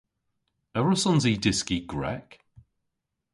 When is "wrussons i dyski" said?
0.81-1.77